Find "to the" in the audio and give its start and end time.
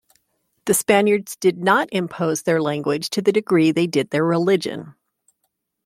3.11-3.31